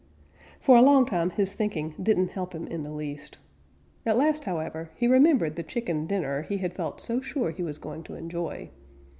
For 0.59 0.77
a 0.77 0.81
long 0.81 1.05
time 1.05 1.29
his 1.29 1.53
thinking 1.53 1.93
didn't 2.01 2.29
help 2.31 2.53
him 2.55 2.65
in 2.65 2.81
the 2.81 2.91
least. 2.91 3.37
At 4.03 4.17
last, 4.17 4.45
however, 4.45 4.89
he 4.95 5.05
remembered 5.05 5.57
the 5.57 5.61
chicken 5.61 6.07
dinner 6.07 6.41
he 6.41 6.57
had 6.57 6.73
felt 6.73 6.99
so 6.99 7.21
sure 7.21 7.51
he 7.51 7.61
was 7.61 7.77
going 7.77 8.01
to 8.05 8.15
enjoy. 8.15 8.71